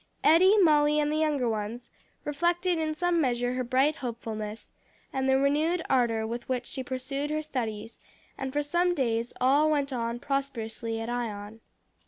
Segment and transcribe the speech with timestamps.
[0.23, 1.91] Eddie, Molly and the younger ones,
[2.23, 4.71] reflected in some measure her bright hopefulness,
[5.13, 7.99] and the renewed ardor with which she pursued her studies,
[8.35, 11.61] and for some days all went on prosperously at Ion.